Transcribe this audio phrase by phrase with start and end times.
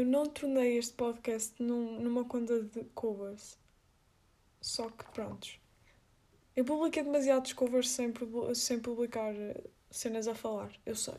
[0.00, 3.58] eu não tornei este podcast num, numa conta de covers.
[4.58, 5.60] Só que, prontos.
[6.56, 8.12] Eu publiquei demasiados covers sem,
[8.54, 10.72] sem publicar eh, cenas a falar.
[10.86, 11.16] Eu sei.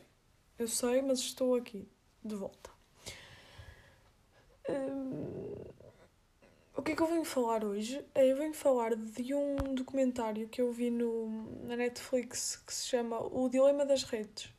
[0.58, 1.88] Eu sei, mas estou aqui,
[2.24, 2.70] de volta.
[4.68, 5.64] Hum,
[6.76, 8.04] o que é que eu venho falar hoje?
[8.16, 11.28] Eu venho falar de um documentário que eu vi no,
[11.66, 14.52] na Netflix que se chama O Dilema das Redes.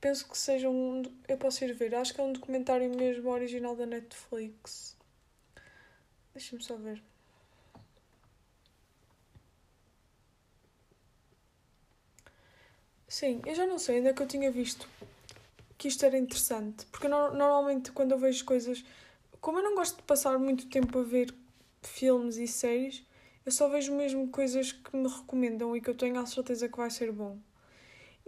[0.00, 1.02] Penso que seja um.
[1.28, 1.94] Eu posso ir ver.
[1.94, 4.96] Acho que é um documentário mesmo original da Netflix.
[6.34, 7.02] Deixa-me só ver.
[13.08, 14.88] Sim, eu já não sei, ainda que eu tinha visto
[15.78, 16.86] que isto era interessante.
[16.86, 18.84] Porque no, normalmente quando eu vejo coisas.
[19.40, 21.34] Como eu não gosto de passar muito tempo a ver
[21.82, 23.04] filmes e séries,
[23.46, 26.76] eu só vejo mesmo coisas que me recomendam e que eu tenho a certeza que
[26.78, 27.38] vai ser bom.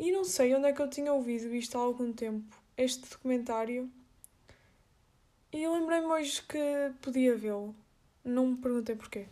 [0.01, 3.91] E não sei onde é que eu tinha ouvido isto há algum tempo, este documentário.
[5.53, 6.59] E lembrei-me hoje que
[7.03, 7.75] podia vê-lo.
[8.25, 9.27] Não me perguntei porquê.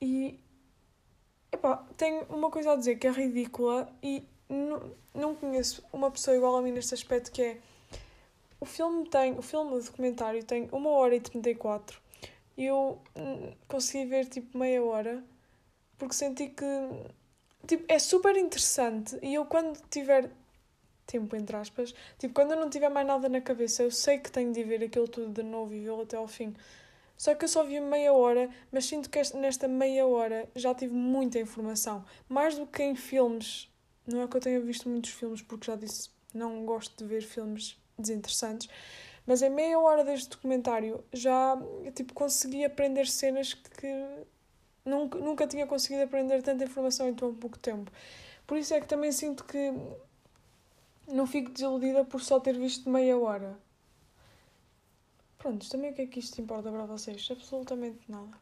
[0.00, 0.40] E.
[1.52, 6.34] Epá, tenho uma coisa a dizer que é ridícula e não, não conheço uma pessoa
[6.34, 7.60] igual a mim neste aspecto que é.
[8.58, 9.38] O filme tem.
[9.38, 12.00] O filme, o documentário tem 1 hora e 34
[12.56, 15.22] e eu hum, consegui ver tipo meia hora
[15.98, 16.64] porque senti que
[17.66, 20.30] tipo, é super interessante e eu quando tiver
[21.06, 24.30] tempo, entre aspas, tipo, quando eu não tiver mais nada na cabeça, eu sei que
[24.30, 26.54] tenho de ver aquilo tudo de novo e vê-lo até ao fim.
[27.16, 30.94] Só que eu só vi meia hora, mas sinto que nesta meia hora já tive
[30.94, 32.04] muita informação.
[32.28, 33.70] Mais do que em filmes.
[34.06, 37.22] Não é que eu tenha visto muitos filmes, porque já disse, não gosto de ver
[37.22, 38.68] filmes desinteressantes.
[39.24, 41.56] Mas em meia hora deste documentário já
[41.94, 43.86] tipo, consegui aprender cenas que
[44.84, 47.90] Nunca, nunca tinha conseguido aprender tanta informação em tão pouco tempo.
[48.46, 49.72] Por isso é que também sinto que
[51.06, 53.58] não fico desiludida por só ter visto meia hora.
[55.38, 57.28] Pronto, também o que é que isto importa para vocês?
[57.30, 58.38] Absolutamente nada.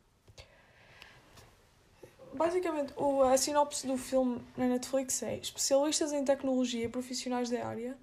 [2.32, 2.94] Basicamente,
[3.30, 7.98] a sinopse do filme na Netflix é especialistas em tecnologia e profissionais da área.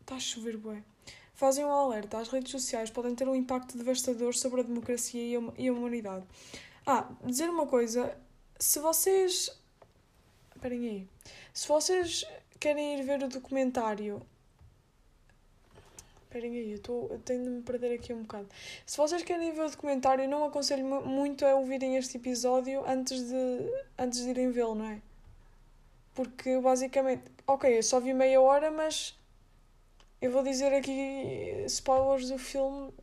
[0.00, 0.82] Está a chover, bué.
[1.34, 2.18] Fazem um alerta.
[2.18, 6.26] As redes sociais podem ter um impacto devastador sobre a democracia e a humanidade.
[6.90, 8.16] Ah, dizer uma coisa.
[8.58, 9.54] Se vocês.
[10.56, 11.08] Esperem aí.
[11.52, 12.24] Se vocês
[12.58, 14.22] querem ir ver o documentário.
[16.22, 18.48] Esperem aí, eu, tô, eu tenho de me perder aqui um bocado.
[18.86, 23.84] Se vocês querem ver o documentário, não aconselho muito a ouvirem este episódio antes de,
[23.98, 25.02] antes de irem vê-lo, não é?
[26.14, 27.24] Porque basicamente.
[27.46, 29.14] Ok, eu só vi meia hora, mas.
[30.22, 32.94] Eu vou dizer aqui spoilers do filme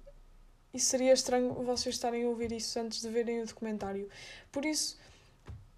[0.75, 4.09] e seria estranho vocês estarem a ouvir isso antes de verem o documentário.
[4.51, 4.99] Por isso,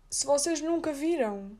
[0.10, 1.52] se vocês nunca viram,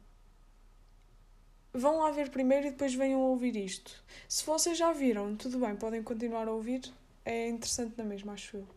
[1.72, 4.04] vão lá ver primeiro e depois venham ouvir isto.
[4.28, 6.92] Se vocês já viram, tudo bem, podem continuar a ouvir.
[7.24, 8.68] É interessante na mesma, acho eu.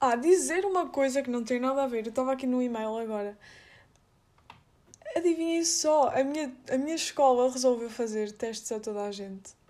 [0.00, 2.04] Ah, dizer uma coisa que não tem nada a ver.
[2.04, 3.36] Eu estava aqui no e-mail agora.
[5.16, 9.63] Adivinhem só, a minha, a minha escola resolveu fazer testes a toda a gente.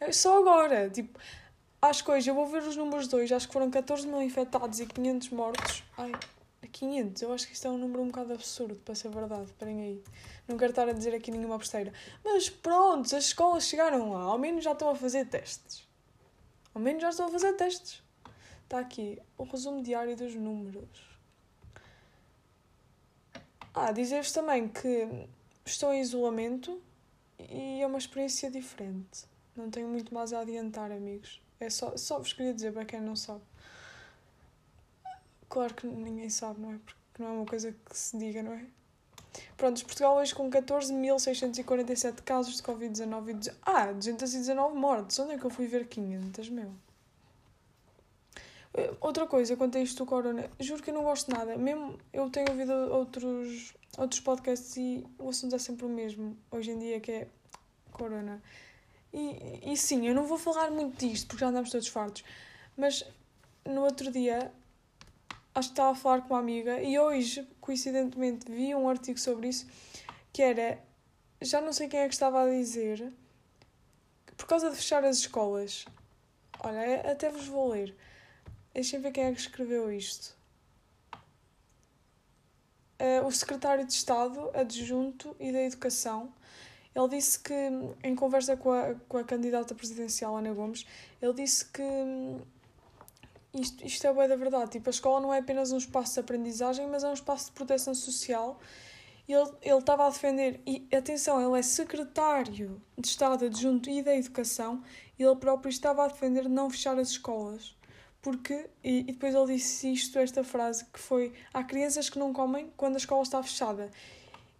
[0.00, 0.88] É só agora.
[0.88, 1.18] Tipo,
[1.82, 3.34] acho que hoje eu vou ver os números de hoje.
[3.34, 5.84] Acho que foram 14 mil infectados e 500 mortos.
[5.98, 6.12] Ai,
[6.72, 7.22] 500.
[7.22, 9.44] Eu acho que isto é um número um bocado absurdo, para ser verdade.
[9.44, 10.04] Esperem aí.
[10.48, 11.92] Não quero estar a dizer aqui nenhuma besteira.
[12.24, 14.22] Mas pronto, as escolas chegaram lá.
[14.22, 15.86] Ao menos já estão a fazer testes.
[16.74, 18.02] Ao menos já estão a fazer testes.
[18.64, 21.10] Está aqui o resumo diário dos números.
[23.74, 25.26] Ah, dizer-vos também que
[25.64, 26.80] estou em isolamento
[27.38, 29.29] e é uma experiência diferente.
[29.56, 31.40] Não tenho muito mais a adiantar, amigos.
[31.58, 33.42] É só, só vos queria dizer para quem não sabe.
[35.48, 36.78] Claro que ninguém sabe, não é?
[36.84, 38.64] Porque não é uma coisa que se diga, não é?
[39.56, 43.52] Pronto, Portugal hoje com 14.647 casos de Covid-19 e...
[43.62, 45.18] Ah, 219 mortes.
[45.18, 46.72] Onde é que eu fui ver 500, meu?
[48.74, 51.56] Eh, outra coisa, quanto a isto do corona, juro que eu não gosto nada.
[51.56, 56.70] Mesmo eu tenho ouvido outros, outros podcasts e o assunto é sempre o mesmo, hoje
[56.70, 57.28] em dia, que é
[57.92, 58.42] corona.
[59.12, 62.24] E, e sim, eu não vou falar muito disto porque já andamos todos fartos,
[62.76, 63.04] mas
[63.64, 64.52] no outro dia
[65.54, 69.48] acho que estava a falar com uma amiga e hoje, coincidentemente, vi um artigo sobre
[69.48, 69.66] isso
[70.32, 70.78] que era,
[71.42, 73.12] já não sei quem é que estava a dizer,
[74.36, 75.84] por causa de fechar as escolas.
[76.62, 77.94] Olha, até vos vou ler.
[78.72, 80.38] Deixem ver quem é que escreveu isto.
[83.00, 86.32] Uh, o secretário de Estado adjunto e da Educação
[87.00, 87.54] ele disse que,
[88.04, 90.86] em conversa com a, com a candidata presidencial Ana Gomes,
[91.20, 91.82] ele disse que
[93.54, 94.70] isto, isto é bem da verdade.
[94.72, 97.52] Tipo, a escola não é apenas um espaço de aprendizagem, mas é um espaço de
[97.52, 98.60] proteção social
[99.26, 104.02] E ele, ele estava a defender, e atenção, ele é secretário de Estado adjunto e
[104.02, 104.82] da Educação,
[105.18, 107.76] e ele próprio estava a defender não fechar as escolas.
[108.22, 112.32] Porque, e, e depois ele disse isto, esta frase, que foi: há crianças que não
[112.32, 113.90] comem quando a escola está fechada.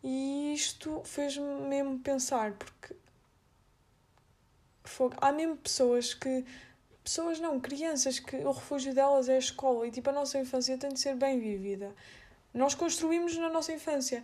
[0.02, 2.94] E isto fez-me mesmo pensar, porque
[5.20, 6.44] há mesmo pessoas que.
[7.02, 10.76] Pessoas não, crianças que o refúgio delas é a escola e tipo a nossa infância
[10.76, 11.94] tem de ser bem vivida.
[12.52, 14.22] Nós construímos na nossa infância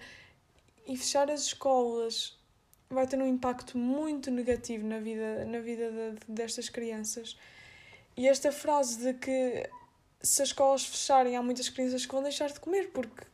[0.86, 2.38] e fechar as escolas
[2.88, 7.36] vai ter um impacto muito negativo na vida, na vida de, destas crianças.
[8.16, 9.68] E esta frase de que
[10.22, 13.24] se as escolas fecharem, há muitas crianças que vão deixar de comer porque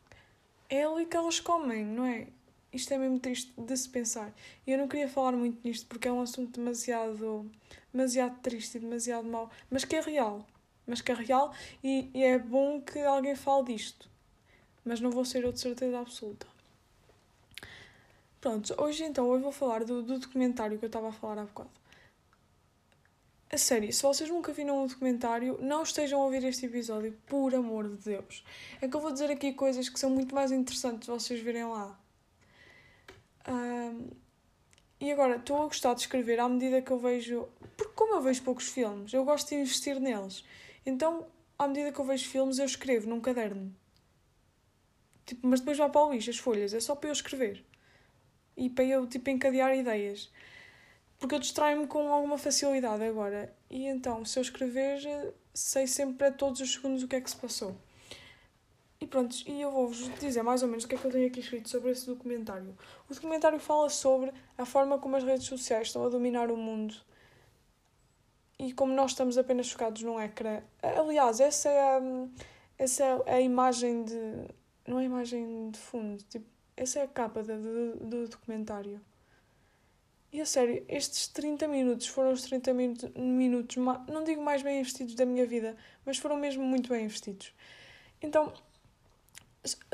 [0.73, 2.29] é ali que elas comem, não é?
[2.73, 4.33] Isto é mesmo triste de se pensar.
[4.67, 7.51] E eu não queria falar muito nisto porque é um assunto demasiado,
[7.93, 10.47] demasiado triste e demasiado mau, mas que é real.
[10.87, 11.55] Mas que é real
[11.85, 14.09] e, e é bom que alguém fale disto.
[14.83, 16.47] Mas não vou ser eu de certeza absoluta.
[18.41, 21.45] Pronto, hoje então eu vou falar do, do documentário que eu estava a falar há
[21.45, 21.71] bocado.
[23.55, 27.55] A sério, se vocês nunca viram o documentário, não estejam a ouvir este episódio, por
[27.55, 28.43] amor de Deus.
[28.81, 32.01] É que eu vou dizer aqui coisas que são muito mais interessantes vocês verem lá.
[33.47, 34.09] Um,
[34.99, 37.47] e agora, estou a gostar de escrever à medida que eu vejo.
[37.77, 40.43] Porque, como eu vejo poucos filmes, eu gosto de investir neles.
[40.87, 41.27] Então,
[41.59, 43.71] à medida que eu vejo filmes, eu escrevo num caderno.
[45.27, 47.63] Tipo, mas depois vai para o lixo as folhas, é só para eu escrever.
[48.57, 50.31] E para eu, tipo, encadear ideias
[51.23, 53.55] porque eu distraio-me com alguma facilidade agora.
[53.71, 54.99] E então, se eu escrever,
[55.55, 57.77] sei sempre a todos os segundos o que é que se passou.
[59.01, 61.29] E pronto, e eu vou-vos dizer mais ou menos o que é que eu tenho
[61.29, 62.77] aqui escrito sobre esse documentário.
[63.09, 66.93] O documentário fala sobre a forma como as redes sociais estão a dominar o mundo
[68.59, 70.61] e como nós estamos apenas focados num ecrã.
[70.83, 72.03] Aliás, essa é a,
[72.77, 74.49] essa é a imagem de.
[74.89, 76.47] Não é a imagem de fundo, tipo,
[76.77, 77.57] essa é a capa de,
[78.01, 79.01] do documentário.
[80.33, 84.81] E a sério, estes 30 minutos foram os 30 minutos, minutos, não digo mais bem
[84.81, 85.77] investidos da minha vida,
[86.07, 87.53] mas foram mesmo muito bem investidos.
[88.23, 88.51] Então,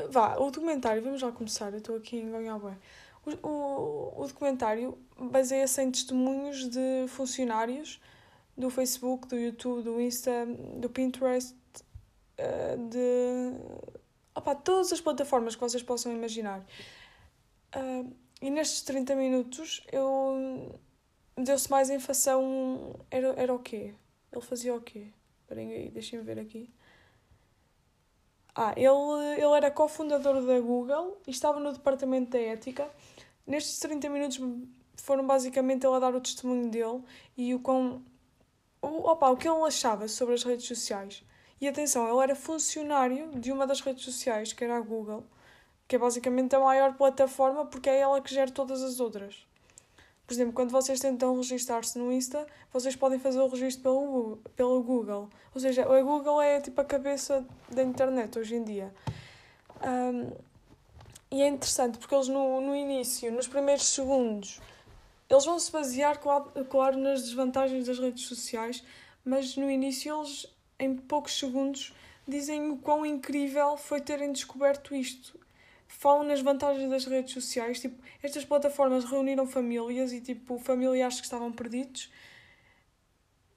[0.09, 2.77] vá, o documentário, vamos já começar, eu estou aqui em bem.
[3.25, 7.99] O, o, o documentário baseia-se em testemunhos de funcionários
[8.57, 10.45] do Facebook, do YouTube, do Insta,
[10.77, 11.53] do Pinterest,
[12.37, 13.53] eh, de.
[14.33, 16.65] Opa, todas as plataformas que vocês possam imaginar.
[17.75, 18.09] Uh,
[18.41, 20.79] e nestes 30 minutos eu
[21.37, 22.93] deu-se mais a um.
[23.11, 23.93] Era, era o quê?
[24.31, 25.07] Ele fazia o quê?
[25.41, 26.69] Esperem aí, deixem-me ver aqui.
[28.55, 32.89] Ah, ele, ele era cofundador da Google e estava no departamento da ética.
[33.45, 34.39] Nestes 30 minutos
[34.95, 37.03] foram basicamente ele a dar o testemunho dele
[37.37, 38.01] e o com
[38.81, 41.23] o, opa, o que ele achava sobre as redes sociais.
[41.59, 45.25] E atenção, ele era funcionário de uma das redes sociais, que era a Google
[45.89, 49.43] que é basicamente a maior plataforma porque é ela que gera todas as outras.
[50.27, 54.39] Por exemplo, quando vocês tentam registrar-se no Insta, vocês podem fazer o registro pelo Google,
[54.55, 55.29] pelo Google.
[55.51, 58.93] Ou seja, a Google é tipo a cabeça da internet hoje em dia.
[59.83, 60.31] Um,
[61.31, 64.61] e é interessante porque eles no, no início, nos primeiros segundos,
[65.27, 68.83] eles vão se basear, claro, nas desvantagens das redes sociais,
[69.25, 70.45] mas no início eles,
[70.77, 71.95] em poucos segundos,
[72.27, 75.38] dizem o quão incrível foi terem descoberto isto
[75.89, 77.79] falam nas vantagens das redes sociais.
[77.81, 82.09] Tipo, estas plataformas reuniram famílias e, tipo, familiares que estavam perdidos.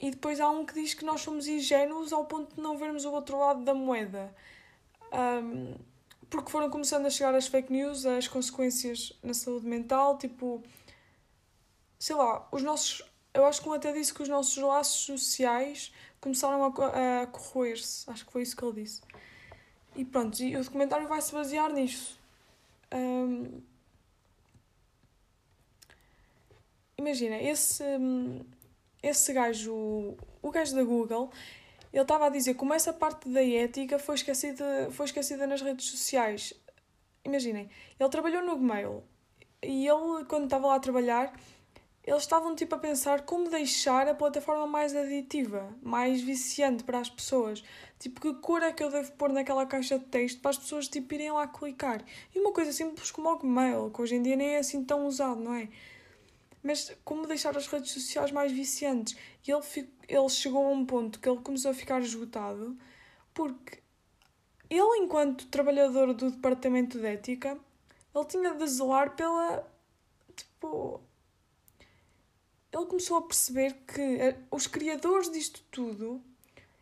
[0.00, 3.04] E depois há um que diz que nós somos ingênuos ao ponto de não vermos
[3.04, 4.34] o outro lado da moeda.
[5.12, 5.74] Um,
[6.28, 10.62] porque foram começando a chegar as fake news, as consequências na saúde mental, tipo,
[11.98, 13.02] sei lá, os nossos.
[13.34, 18.10] Eu acho que ele até disse que os nossos laços sociais começaram a, a corroer-se.
[18.10, 19.02] Acho que foi isso que ele disse.
[19.94, 22.21] E pronto, e o documentário vai se basear nisso.
[22.92, 23.62] Um,
[26.96, 27.84] imagina, esse,
[29.02, 31.30] esse gajo, o gajo da Google,
[31.92, 35.86] ele estava a dizer como essa parte da ética foi esquecida, foi esquecida nas redes
[35.86, 36.54] sociais.
[37.24, 37.68] Imaginem,
[37.98, 39.02] ele trabalhou no Gmail
[39.62, 41.32] e ele, quando estava lá a trabalhar,
[42.04, 47.08] eles estavam tipo a pensar como deixar a plataforma mais aditiva, mais viciante para as
[47.08, 47.62] pessoas.
[47.98, 50.88] Tipo, que cor é que eu devo pôr naquela caixa de texto para as pessoas
[50.88, 52.04] tipo, irem lá clicar?
[52.34, 55.06] E uma coisa simples como o Gmail, que hoje em dia nem é assim tão
[55.06, 55.68] usado, não é?
[56.62, 59.16] Mas como deixar as redes sociais mais viciantes?
[59.46, 62.76] E ele, ele chegou a um ponto que ele começou a ficar esgotado
[63.34, 63.82] porque
[64.68, 67.58] ele, enquanto trabalhador do departamento de ética,
[68.14, 69.66] ele tinha de zelar pela.
[70.34, 71.00] Tipo,
[72.72, 76.22] ele começou a perceber que eh, os criadores disto tudo,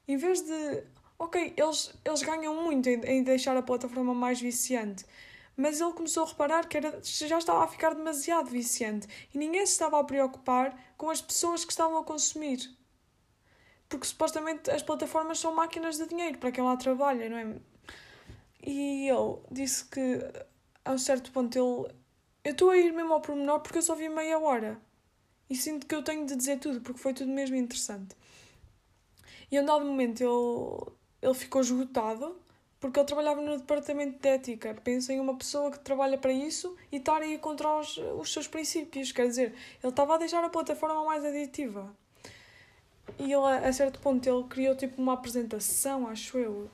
[0.07, 0.85] em vez de.
[1.19, 5.05] Ok, eles, eles ganham muito em, em deixar a plataforma mais viciante,
[5.57, 9.67] mas ele começou a reparar que era, já estava a ficar demasiado viciante e ninguém
[9.67, 12.59] se estava a preocupar com as pessoas que estavam a consumir.
[13.89, 17.57] Porque supostamente as plataformas são máquinas de dinheiro para quem lá trabalha, não é?
[18.63, 20.21] E ele disse que
[20.85, 21.95] a um certo ponto ele.
[22.43, 24.81] Eu estou a ir mesmo ao pormenor porque eu só vi meia hora.
[25.51, 28.17] E sinto que eu tenho de dizer tudo porque foi tudo mesmo interessante.
[29.51, 32.37] E a um dado momento ele, ele ficou esgotado
[32.79, 34.75] porque ele trabalhava no departamento de ética.
[34.83, 38.47] Pensa em uma pessoa que trabalha para isso e estar aí contra os, os seus
[38.47, 39.11] princípios.
[39.13, 41.93] Quer dizer, ele estava a deixar a plataforma mais aditiva.
[43.19, 46.71] E ele, a certo ponto, ele criou tipo uma apresentação, acho eu.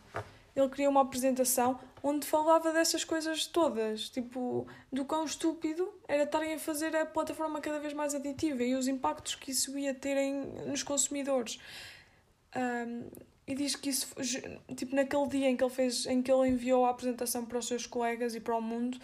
[0.55, 4.09] Ele criou uma apresentação onde falava dessas coisas todas.
[4.09, 8.77] Tipo, do quão estúpido era estarem a fazer a plataforma cada vez mais aditiva e
[8.77, 11.59] os impactos que isso ia ter em, nos consumidores.
[12.55, 13.11] Um,
[13.45, 14.09] e diz que isso,
[14.77, 17.67] tipo, naquele dia em que ele fez, em que ele enviou a apresentação para os
[17.67, 18.99] seus colegas e para o mundo,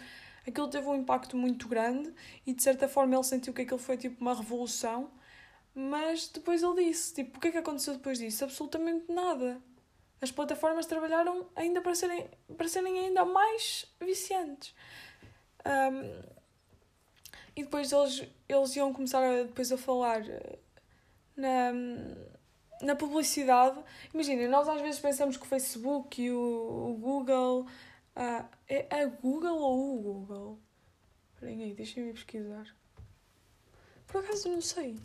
[0.47, 2.13] aquilo teve um impacto muito grande
[2.45, 5.11] e de certa forma ele sentiu que aquilo foi tipo uma revolução,
[5.75, 8.43] mas depois ele disse, tipo, o que é que aconteceu depois disso?
[8.45, 9.61] Absolutamente nada.
[10.23, 14.73] As plataformas trabalharam ainda para serem, para serem ainda mais viciantes.
[15.65, 16.33] Um,
[17.53, 20.23] e depois eles, eles iam começar a, depois a falar
[21.35, 21.73] na
[22.81, 23.81] na publicidade,
[24.13, 27.65] imagina, nós às vezes pensamos que o Facebook e o, o Google.
[28.15, 30.59] Uh, é a Google ou o Google?
[31.33, 32.67] Esperem aí, deixem-me pesquisar.
[34.05, 34.99] Por acaso não sei.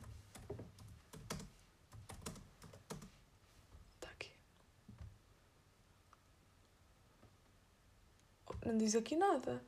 [8.65, 9.63] Não diz aqui nada.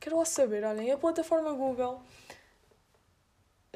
[0.00, 2.02] Quero lá saber, olhem, a plataforma Google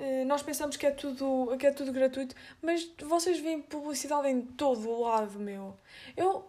[0.01, 4.41] eh, nós pensamos que é tudo que é tudo gratuito, mas vocês veem publicidade em
[4.41, 5.77] todo o lado, meu.
[6.17, 6.49] Eu,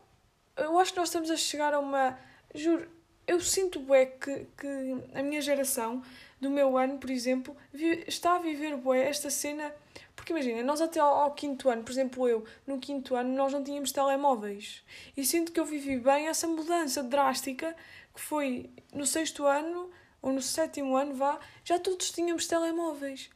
[0.56, 2.18] eu acho que nós estamos a chegar a uma.
[2.56, 2.88] Juro,
[3.28, 4.68] eu sinto bué que, que
[5.14, 6.02] a minha geração,
[6.42, 7.56] do meu ano, por exemplo,
[8.08, 9.74] está a viver bué esta cena.
[10.16, 13.54] Porque imagina, nós até ao, ao, quinto ano, por exemplo, eu, no quinto ano, nós
[13.54, 14.84] não tínhamos telemóveis.
[15.16, 17.76] E sinto que eu vivi bem essa mudança drástica
[18.14, 23.30] que foi no sexto ano, ou no sétimo ano, vá, já todos tínhamos telemóveis.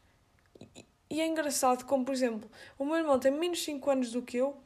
[1.10, 4.38] E é engraçado como, por exemplo, o meu irmão tem menos 5 anos do que
[4.38, 4.58] eu,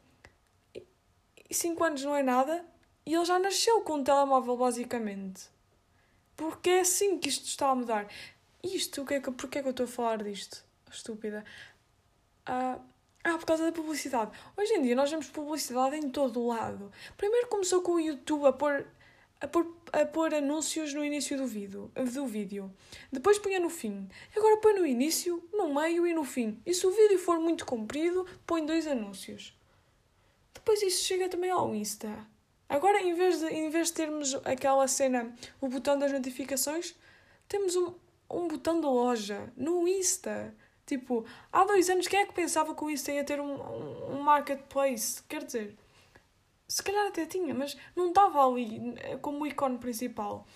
[0.74, 2.64] e 5 anos não é nada,
[3.04, 5.48] e ele já nasceu com um telemóvel, basicamente.
[6.40, 8.08] Porque é assim que isto está a mudar.
[8.64, 10.64] Isto, que é que, porquê é que eu estou a falar disto?
[10.90, 11.44] Estúpida.
[12.46, 12.78] Ah,
[13.22, 14.30] ah, por causa da publicidade.
[14.56, 16.90] Hoje em dia nós vemos publicidade em todo o lado.
[17.18, 18.86] Primeiro começou com o YouTube a pôr
[19.38, 22.72] a pôr, a pôr anúncios no início do vídeo, do vídeo.
[23.12, 24.08] Depois punha no fim.
[24.34, 26.58] Agora põe no início, no meio e no fim.
[26.64, 29.54] E se o vídeo for muito comprido, põe dois anúncios.
[30.54, 32.26] Depois isso chega também ao Insta.
[32.70, 36.94] Agora, em vez de, em vez de termos aquela cena, o botão das notificações,
[37.48, 37.92] temos um,
[38.30, 40.54] um botão de loja no Insta.
[40.86, 44.14] Tipo, há dois anos, quem é que pensava que o Insta ia ter um, um,
[44.14, 45.20] um marketplace?
[45.24, 45.76] Quer dizer,
[46.68, 50.46] se calhar até tinha, mas não estava ali eh, como ícone principal.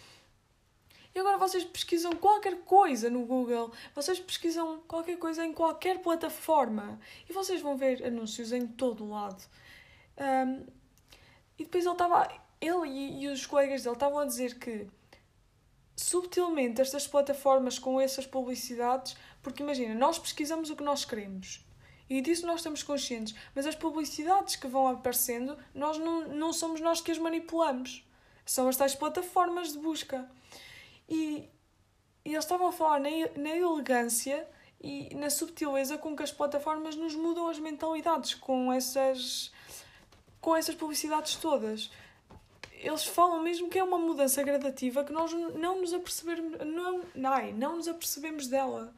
[1.12, 7.00] E agora vocês pesquisam qualquer coisa no Google, vocês pesquisam qualquer coisa em qualquer plataforma
[7.28, 9.42] e vocês vão ver anúncios em todo o lado.
[10.16, 10.64] Um,
[11.58, 12.28] e depois ele estava.
[12.61, 14.87] Ele e, e os colegas dele estavam a dizer que
[15.96, 21.64] subtilmente estas plataformas com essas publicidades, porque imagina, nós pesquisamos o que nós queremos
[22.08, 23.34] e disso nós estamos conscientes.
[23.54, 28.06] Mas as publicidades que vão aparecendo, nós não, não somos nós que as manipulamos.
[28.44, 30.28] São as tais plataformas de busca.
[31.08, 31.49] E,
[32.25, 34.46] e eles estavam a falar na, na elegância
[34.80, 39.50] e na subtileza com que as plataformas nos mudam as mentalidades com essas,
[40.45, 41.91] com essas publicidades todas.
[42.73, 47.53] Eles falam mesmo que é uma mudança gradativa que nós não nos apercebemos, não, não,
[47.53, 48.95] não nos apercebemos dela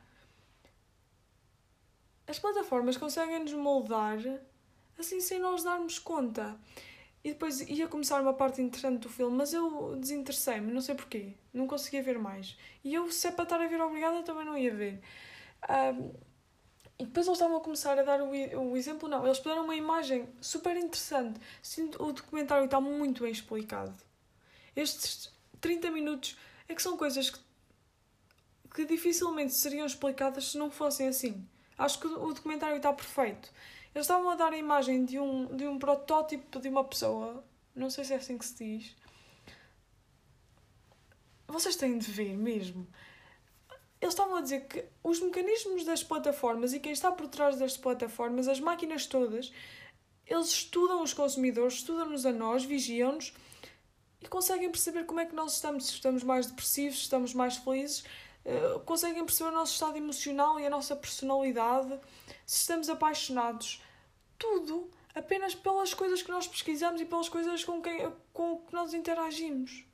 [2.27, 4.19] as plataformas conseguem nos moldar
[4.99, 6.59] assim sem nós darmos conta.
[7.23, 11.33] E depois ia começar uma parte interessante do filme, mas eu desinteressei-me, não sei porquê.
[11.53, 12.57] Não conseguia ver mais.
[12.85, 15.01] E eu, se é para estar a ver obrigada, também não ia ver.
[15.69, 16.13] Um,
[16.99, 19.25] e depois eles estavam a começar a dar o, o exemplo, não.
[19.25, 21.39] Eles puderam uma imagem super interessante.
[21.99, 23.95] O documentário está muito bem explicado.
[24.75, 26.37] Estes 30 minutos
[26.69, 27.39] é que são coisas que,
[28.75, 31.47] que dificilmente seriam explicadas se não fossem assim.
[31.77, 33.53] Acho que o documentário está perfeito.
[33.95, 37.45] Eles estavam a dar a imagem de um, de um protótipo de uma pessoa.
[37.75, 38.97] Não sei se é assim que se diz.
[41.47, 42.87] Vocês têm de ver mesmo.
[44.01, 47.77] Eles estavam a dizer que os mecanismos das plataformas e quem está por trás das
[47.77, 49.51] plataformas, as máquinas todas,
[50.27, 53.33] eles estudam os consumidores, estudam-nos a nós, vigiam-nos
[54.21, 57.57] e conseguem perceber como é que nós estamos, se estamos mais depressivos, se estamos mais
[57.57, 58.05] felizes,
[58.45, 61.99] uh, conseguem perceber o nosso estado emocional e a nossa personalidade,
[62.45, 63.81] se estamos apaixonados.
[64.39, 68.93] Tudo apenas pelas coisas que nós pesquisamos e pelas coisas com, quem, com que nós
[68.93, 69.86] interagimos.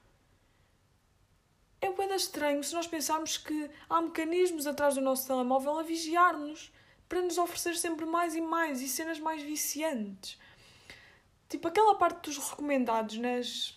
[1.82, 6.72] É bem estranho se nós pensarmos que há mecanismos atrás do nosso telemóvel a vigiar-nos
[7.08, 10.38] para nos oferecer sempre mais e mais e cenas mais viciantes.
[11.48, 13.76] Tipo, aquela parte dos recomendados nas.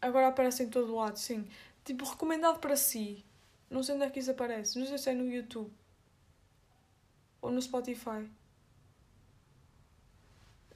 [0.00, 1.46] Agora aparece em todo lado, sim.
[1.84, 3.26] Tipo, recomendado para si.
[3.68, 4.78] Não sei onde é que isso aparece.
[4.78, 5.72] Não sei se é no YouTube
[7.42, 8.30] ou no Spotify.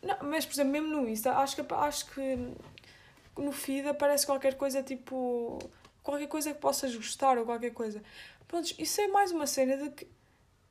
[0.02, 2.36] Não, mas, por exemplo, mesmo no Insta, acho que, acho que
[3.36, 5.58] no feed aparece qualquer coisa tipo.
[6.04, 8.00] Qualquer coisa que possas gostar ou qualquer coisa.
[8.46, 10.04] Pronto, isso é mais uma cena de que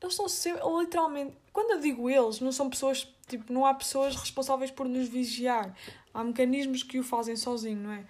[0.00, 1.36] eles estão sempre, literalmente.
[1.52, 3.06] Quando eu digo eles, não são pessoas.
[3.26, 5.76] Tipo, não há pessoas responsáveis por nos vigiar.
[6.12, 8.06] Há mecanismos que o fazem sozinho, não é?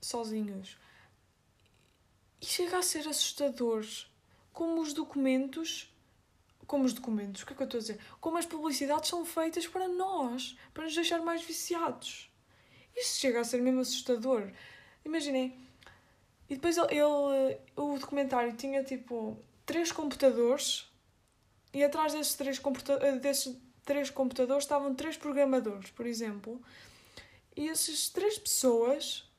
[0.00, 0.78] Sozinhos.
[2.40, 3.84] E chega a ser assustador
[4.52, 5.92] como os documentos
[6.70, 7.98] como os documentos, o que é que eu estou a dizer?
[8.20, 12.30] Como as publicidades são feitas para nós, para nos deixar mais viciados.
[12.96, 14.52] Isso chega a ser mesmo assustador.
[15.04, 15.69] Imaginem.
[16.50, 20.90] E depois ele, ele, o documentário tinha tipo três computadores
[21.72, 26.60] e atrás desses três, computa desses três computadores estavam três programadores, por exemplo.
[27.56, 29.30] E essas três pessoas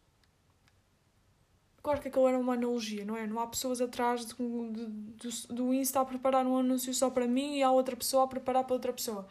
[1.83, 3.25] Claro que aquilo era uma analogia, não é?
[3.25, 7.57] Não há pessoas atrás de, do, do Insta a preparar um anúncio só para mim
[7.57, 9.27] e há outra pessoa a preparar para outra pessoa.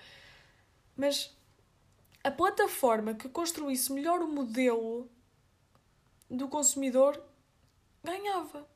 [0.96, 1.32] Mas
[2.24, 5.08] a plataforma que construísse melhor o modelo
[6.28, 7.22] do consumidor
[8.02, 8.68] ganhava.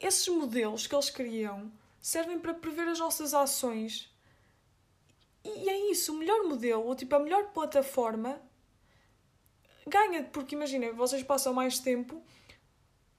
[0.00, 4.12] Esses modelos que eles criam servem para prever as nossas ações.
[5.44, 8.40] E é isso, o melhor modelo, tipo, a melhor plataforma
[9.86, 12.22] ganha, porque imagina, vocês passam mais tempo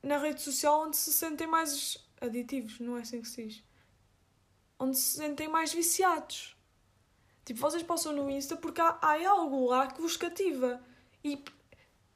[0.01, 3.63] na rede social onde se sentem mais aditivos, não é assim que se diz?
[4.79, 6.55] Onde se sentem mais viciados.
[7.45, 10.81] Tipo, vocês passam no Insta porque há, há algo lá que vos cativa.
[11.23, 11.43] E,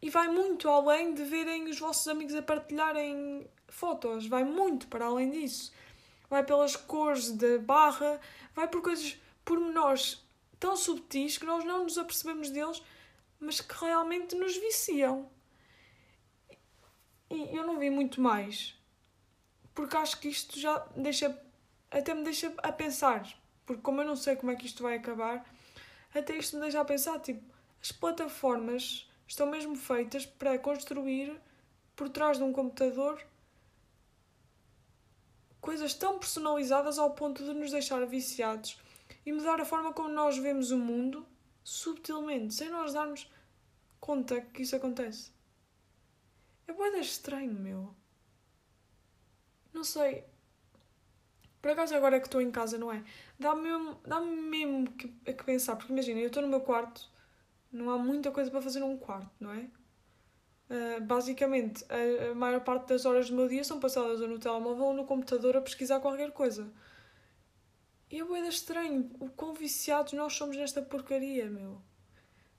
[0.02, 4.28] e vai muito além de verem os vossos amigos a partilharem fotos.
[4.28, 5.72] Vai muito para além disso.
[6.30, 8.20] Vai pelas cores da barra,
[8.54, 10.24] vai por coisas pormenores
[10.60, 12.82] tão subtis que nós não nos apercebemos deles
[13.40, 15.30] mas que realmente nos viciam.
[17.30, 18.76] E eu não vi muito mais,
[19.76, 21.38] porque acho que isto já deixa,
[21.92, 23.28] até me deixa a pensar,
[23.66, 25.46] porque como eu não sei como é que isto vai acabar,
[26.16, 27.44] até isto me deixa a pensar, tipo,
[27.82, 31.40] as plataformas estão mesmo feitas para construir
[31.96, 33.22] por trás de um computador
[35.60, 38.80] coisas tão personalizadas ao ponto de nos deixar viciados
[39.26, 41.26] e mudar a forma como nós vemos o mundo
[41.64, 43.30] subtilmente, sem nós darmos
[44.00, 45.32] conta que isso acontece.
[46.66, 47.94] É boeda estranho, meu.
[49.74, 50.24] Não sei.
[51.62, 53.04] Por acaso agora que estou em casa, não é?
[53.38, 57.10] Dá-me mesmo, dá mesmo que, a que pensar, porque imagina, eu estou no meu quarto,
[57.72, 59.70] não há muita coisa para fazer num quarto, não é?
[60.70, 64.38] Uh, basicamente, a, a, maior parte das horas do meu dia são passadas ou no
[64.38, 66.70] telemóvel ou no computador a pesquisar qualquer coisa.
[68.10, 71.82] E é boeda estranho o quão viciados nós somos nesta porcaria, meu.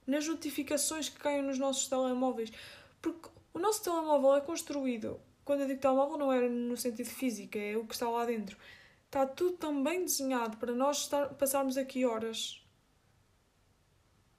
[0.05, 2.51] Nas notificações que caem nos nossos telemóveis.
[3.01, 5.19] Porque o nosso telemóvel é construído.
[5.43, 8.57] Quando eu digo telemóvel, não é no sentido físico, é o que está lá dentro.
[9.05, 12.63] Está tudo tão bem desenhado para nós estar, passarmos aqui horas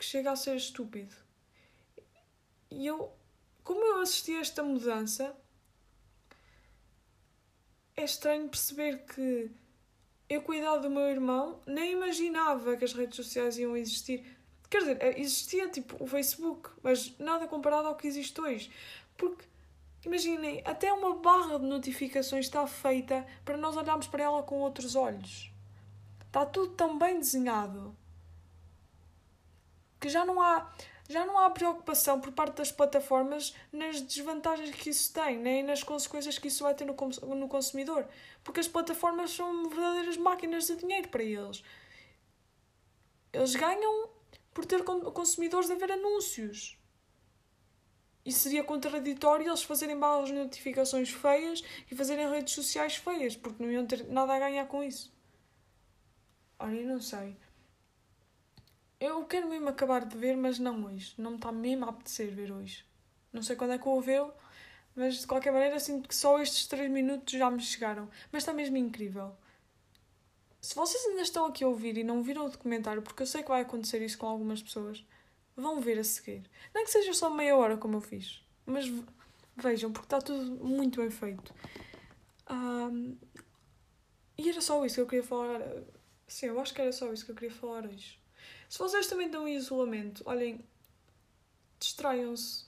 [0.01, 1.15] que chega a ser estúpido.
[2.71, 3.13] E eu,
[3.63, 5.37] como eu assisti a esta mudança,
[7.95, 9.51] é estranho perceber que
[10.27, 14.25] eu cuidava do meu irmão, nem imaginava que as redes sociais iam existir.
[14.71, 18.73] Quer dizer, eh, existia tipo o Facebook, mas nada comparado ao que existe hoje.
[19.19, 19.45] Porque,
[20.03, 24.95] imaginem, até uma barra de notificações está feita para nós olharmos para ela com outros
[24.95, 25.53] olhos.
[26.27, 27.95] Está tudo tão bem desenhado
[30.01, 30.73] que já não há
[31.11, 35.83] já não há preocupação por parte das plataformas nas desvantagens que isso tem, nem nas
[35.83, 36.95] consequências que isso vai ter no,
[37.35, 38.07] no consumidor.
[38.45, 41.65] Porque as plataformas são verdadeiras máquinas de dinheiro para eles.
[43.33, 44.09] Eles ganham
[44.55, 46.79] por ter consumidores a ver anúncios.
[48.25, 53.73] E seria contraditório eles fazerem malas notificações feias e fazerem redes sociais feias, porque não
[53.73, 55.13] iam ter nada a ganhar com isso.
[56.57, 57.37] Olha, eu não sei.
[59.01, 61.15] Eu quero mesmo acabar de ver, mas não hoje.
[61.17, 62.85] Não me está mesmo a apetecer ver hoje.
[63.33, 64.23] Não sei quando é que eu vou ver,
[64.95, 68.11] mas de qualquer maneira sinto que só estes 3 minutos já me chegaram.
[68.31, 69.35] Mas está mesmo incrível.
[70.61, 73.43] se vocês ainda estão aqui a ouvir e não viram o documentário, porque eu sei
[73.43, 75.05] que vai acontecer isso com algumas pessoas,
[75.57, 76.43] vão ver a seguir.
[76.75, 78.85] É que seja só meia hora como eu fiz, mas
[79.57, 81.55] vejam, porque está tudo muito bem feito.
[82.51, 83.17] Um,
[84.37, 85.61] e era só isso que eu queria falar.
[86.27, 88.21] Sim, eu acho que era só isso que eu queria falar hoje.
[88.69, 90.65] Se vocês também estão em isolamento, olhem,
[91.79, 92.65] distraiam-se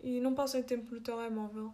[0.00, 1.72] e não passem tempo no telemóvel.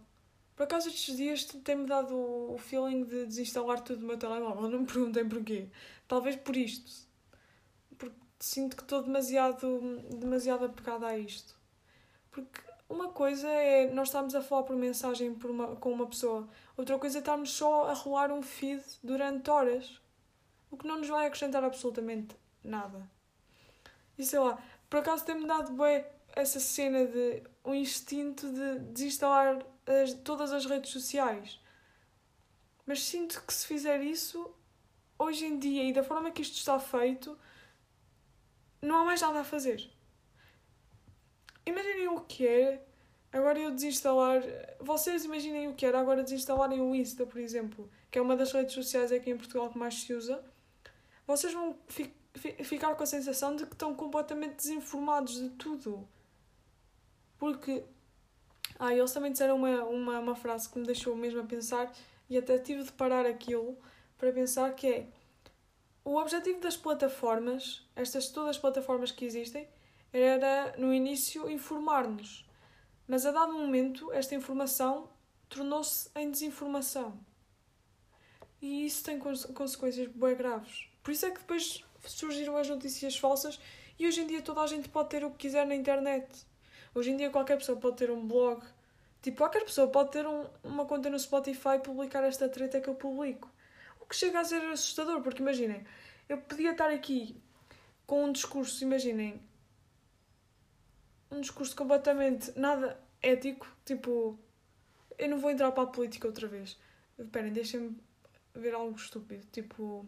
[0.55, 4.69] Por acaso estes dias tem-me dado o feeling de desinstalar tudo do meu telemóvel.
[4.69, 5.69] Não me perguntem porquê.
[6.07, 7.07] Talvez por isto.
[7.97, 9.79] Porque sinto que estou demasiado,
[10.19, 11.57] demasiado apegada a isto.
[12.29, 16.47] Porque uma coisa é nós estarmos a falar por mensagem por uma, com uma pessoa.
[16.75, 20.01] Outra coisa é estarmos só a rolar um feed durante horas.
[20.69, 23.09] O que não nos vai acrescentar absolutamente nada.
[24.17, 29.65] E sei lá, por acaso tem-me dado bem essa cena de um instinto de desinstalar
[29.85, 31.59] as, todas as redes sociais.
[32.85, 34.53] Mas sinto que se fizer isso,
[35.17, 37.37] hoje em dia e da forma que isto está feito,
[38.81, 39.89] não há mais nada a fazer.
[41.65, 42.85] Imaginem o que é
[43.31, 44.41] agora eu desinstalar.
[44.79, 48.51] Vocês imaginem o que era agora desinstalarem o Insta, por exemplo, que é uma das
[48.51, 50.43] redes sociais aqui em Portugal que mais se usa.
[51.27, 52.18] Vocês vão fi fi
[52.63, 56.07] ficar com a sensação de que estão completamente desinformados de tudo.
[57.37, 57.83] Porque
[58.77, 61.91] ah, eles também disseram uma, uma, uma frase que me deixou mesmo a pensar
[62.29, 63.77] e até tive de parar aquilo
[64.17, 65.07] para pensar que é
[66.03, 69.67] o objetivo das plataformas, estas todas as plataformas que existem,
[70.11, 72.47] era no início informar-nos.
[73.07, 75.09] Mas a dado momento esta informação
[75.47, 77.19] tornou-se em desinformação.
[78.61, 80.89] E isso tem consequências bem graves.
[81.01, 83.59] Por isso é que depois surgiram as notícias falsas
[83.97, 86.45] e hoje em dia toda a gente pode ter o que quiser na internet.
[86.93, 88.63] Hoje em dia qualquer pessoa pode ter um blog.
[89.21, 92.87] Tipo, qualquer pessoa pode ter um, uma conta no Spotify e publicar esta treta que
[92.87, 93.51] eu publico.
[93.99, 95.85] O que chega a ser assustador, porque imaginem,
[96.27, 97.35] eu podia estar aqui
[98.07, 99.41] com um discurso, imaginem,
[101.29, 104.39] um discurso completamente nada ético, tipo,
[105.17, 106.79] eu não vou entrar para a política outra vez.
[107.17, 107.97] Esperem, deixem-me
[108.55, 109.45] ver algo estúpido.
[109.51, 110.05] Tipo,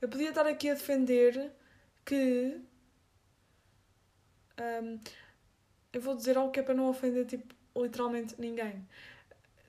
[0.00, 1.52] eu podia estar aqui a defender
[2.04, 2.60] que.
[4.58, 5.00] Um,
[5.92, 8.86] eu vou dizer algo que é para não ofender, tipo, literalmente ninguém.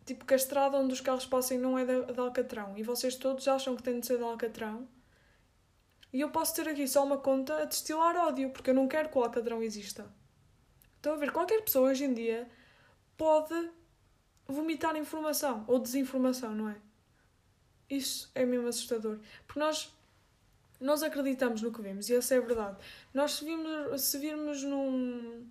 [0.05, 3.15] Tipo, que a estrada onde os carros passem não é de, de Alcatrão e vocês
[3.15, 4.87] todos acham que tem de ser de Alcatrão.
[6.13, 9.09] E eu posso ter aqui só uma conta a destilar ódio, porque eu não quero
[9.09, 10.09] que o Alcatrão exista.
[10.95, 11.31] Estão a ver?
[11.31, 12.47] Qualquer pessoa hoje em dia
[13.17, 13.69] pode
[14.47, 16.77] vomitar informação ou desinformação, não é?
[17.89, 19.19] Isso é mesmo assustador.
[19.45, 19.93] Porque nós,
[20.79, 22.77] nós acreditamos no que vemos e essa é a verdade.
[23.13, 25.45] Nós se virmos, se virmos num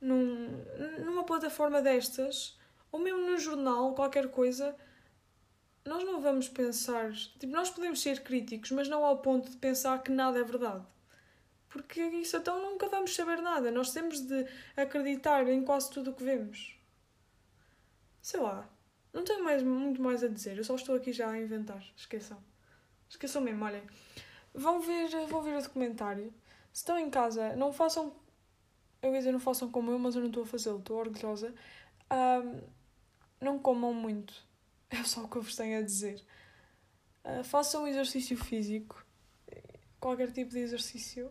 [0.00, 0.62] num,
[1.02, 2.58] numa plataforma destas,
[2.92, 4.76] ou mesmo num jornal, qualquer coisa,
[5.84, 7.12] nós não vamos pensar.
[7.12, 10.84] Tipo, nós podemos ser críticos, mas não ao ponto de pensar que nada é verdade.
[11.68, 13.70] Porque isso então nunca vamos saber nada.
[13.70, 14.46] Nós temos de
[14.76, 16.78] acreditar em quase tudo o que vemos.
[18.22, 18.68] Sei lá.
[19.12, 20.56] Não tenho mais, muito mais a dizer.
[20.56, 21.84] Eu só estou aqui já a inventar.
[21.96, 22.38] Esqueçam.
[23.08, 23.82] Esqueçam mesmo, olhem.
[24.54, 26.32] Vão ver, vão ver o documentário.
[26.72, 28.12] Se estão em casa, não façam
[29.04, 31.54] eu ia dizer não façam como eu, mas eu não estou a fazê-lo, estou orgulhosa.
[32.10, 32.60] Um,
[33.38, 34.34] não comam muito,
[34.88, 36.24] é só o que eu vos tenho a dizer.
[37.22, 39.04] Uh, façam exercício físico,
[40.00, 41.30] qualquer tipo de exercício.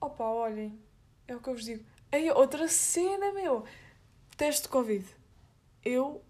[0.00, 0.80] Opa, olhem,
[1.28, 1.84] é o que eu vos digo.
[2.10, 3.64] Ei, outra cena, meu!
[4.36, 5.06] Teste de Covid.
[5.84, 6.24] Eu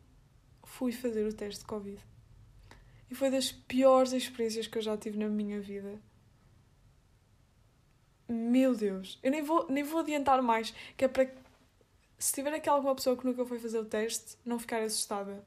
[0.64, 2.04] fui fazer o teste de Covid.
[3.10, 5.98] E foi das piores experiências que eu já tive na minha vida.
[8.28, 11.28] Meu Deus, eu nem vou, nem vou adiantar mais, que é para
[12.16, 15.44] se tiver aqui alguma pessoa que nunca foi fazer o teste, não ficar assustada.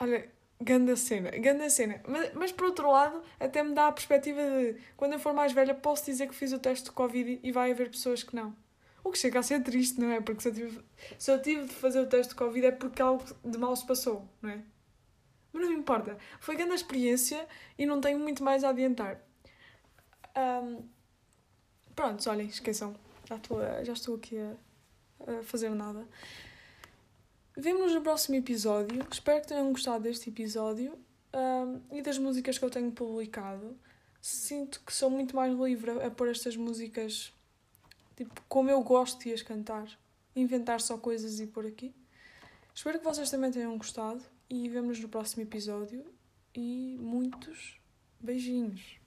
[0.00, 2.00] Olha, ganda cena, ganda cena.
[2.06, 5.52] Mas, mas por outro lado, até me dá a perspectiva de quando eu for mais
[5.52, 8.56] velha, posso dizer que fiz o teste de Covid e vai haver pessoas que não.
[9.04, 10.20] O que chega a ser triste, não é?
[10.20, 10.84] Porque se eu tive,
[11.18, 13.86] se eu tive de fazer o teste de Covid é porque algo de mal se
[13.86, 14.62] passou, não é?
[15.52, 16.16] Mas não me importa.
[16.40, 17.46] Foi grande experiência
[17.78, 19.20] e não tenho muito mais a adiantar.
[20.36, 20.82] Um,
[22.28, 22.94] olhem, esqueçam.
[23.24, 24.54] Já estou, já estou aqui a,
[25.38, 26.06] a fazer nada.
[27.56, 29.04] Vemo-nos no próximo episódio.
[29.10, 30.98] Espero que tenham gostado deste episódio
[31.34, 33.76] um, e das músicas que eu tenho publicado.
[34.20, 37.32] Sinto que sou muito mais livre a pôr estas músicas
[38.16, 39.88] tipo, como eu gosto de as cantar.
[40.36, 41.94] Inventar só coisas e pôr aqui.
[42.74, 46.04] Espero que vocês também tenham gostado e vemo-nos no próximo episódio.
[46.54, 47.78] E muitos
[48.20, 48.98] beijinhos.